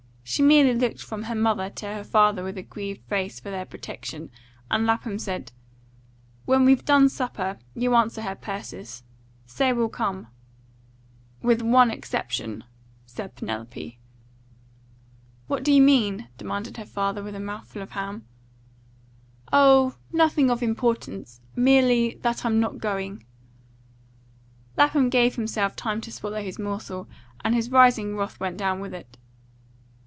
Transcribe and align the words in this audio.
She 0.23 0.41
merely 0.43 0.73
looked 0.73 1.03
from 1.03 1.23
her 1.23 1.35
mother 1.35 1.69
to 1.69 1.87
her 1.87 2.05
father 2.05 2.41
with 2.41 2.57
a 2.57 2.61
grieved 2.63 3.03
face 3.09 3.37
for 3.41 3.49
their 3.49 3.65
protection, 3.65 4.31
and 4.69 4.85
Lapham 4.85 5.19
said, 5.19 5.51
"When 6.45 6.63
we've 6.63 6.85
done 6.85 7.09
supper, 7.09 7.59
you 7.75 7.93
answer 7.95 8.21
her, 8.21 8.35
Persis. 8.35 9.03
Say 9.45 9.73
we'll 9.73 9.89
come." 9.89 10.27
"With 11.41 11.61
one 11.61 11.91
exception," 11.91 12.63
said 13.05 13.35
Penelope. 13.35 13.99
"What 15.47 15.65
do 15.65 15.73
you 15.73 15.81
mean?" 15.81 16.29
demanded 16.37 16.77
her 16.77 16.85
father, 16.85 17.21
with 17.21 17.35
a 17.35 17.39
mouth 17.41 17.67
full 17.67 17.81
of 17.81 17.91
ham. 17.91 18.25
"Oh, 19.51 19.95
nothing 20.13 20.49
of 20.49 20.63
importance. 20.63 21.41
Merely 21.57 22.17
that 22.21 22.45
I'm 22.45 22.57
not 22.57 22.77
going." 22.77 23.25
Lapham 24.77 25.09
gave 25.09 25.35
himself 25.35 25.75
time 25.75 25.99
to 25.99 26.09
swallow 26.11 26.41
his 26.41 26.57
morsel, 26.57 27.09
and 27.43 27.53
his 27.53 27.69
rising 27.69 28.15
wrath 28.15 28.39
went 28.39 28.55
down 28.55 28.79
with 28.79 28.93
it. 28.93 29.17